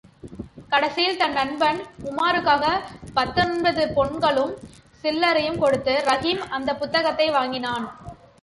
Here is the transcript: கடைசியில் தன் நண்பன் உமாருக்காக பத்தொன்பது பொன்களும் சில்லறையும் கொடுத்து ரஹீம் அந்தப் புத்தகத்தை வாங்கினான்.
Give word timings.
கடைசியில் 0.69 1.17
தன் 1.17 1.31
நண்பன் 1.31 1.81
உமாருக்காக 2.03 2.65
பத்தொன்பது 3.13 3.85
பொன்களும் 3.95 4.53
சில்லறையும் 5.03 5.59
கொடுத்து 5.59 6.03
ரஹீம் 6.05 6.43
அந்தப் 6.49 6.79
புத்தகத்தை 6.79 7.29
வாங்கினான். 7.29 7.85